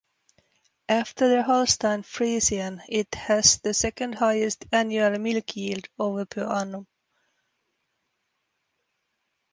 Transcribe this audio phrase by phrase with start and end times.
[0.89, 6.87] After the Holstein Friesian, it has the second-highest annual milk yield, over per annum.